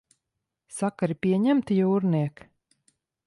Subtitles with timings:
[0.77, 2.43] Sakari pieņemti, jūrniek?